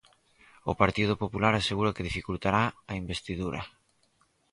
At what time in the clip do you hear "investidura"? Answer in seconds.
3.01-3.61